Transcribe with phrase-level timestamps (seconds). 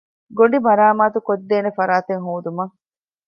[0.37, 2.73] ގޮނޑި މަރާމާތުކޮށްދޭނެ ފަރާތެއް ހޯދުމަށް